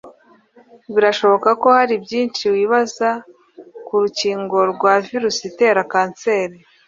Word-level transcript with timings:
Birashoboka 0.93 1.49
ko 1.61 1.67
hari 1.77 1.95
byinshi 2.03 2.43
wibaza 2.53 3.09
ku 3.85 3.93
rukingo 4.03 4.57
rwa 4.71 4.93
virusi 5.07 5.41
itera 5.51 5.81
kanseri 5.91 6.57